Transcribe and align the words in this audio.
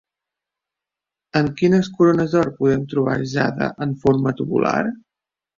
En 1.41 1.51
quines 1.59 1.89
corones 1.99 2.33
d'or 2.37 2.51
podem 2.63 2.87
trobar 2.95 3.19
jade 3.35 3.71
en 3.87 3.95
forma 4.07 4.37
tubular? 4.41 4.77